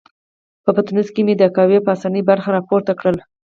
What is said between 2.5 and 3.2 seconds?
را پورته کړل.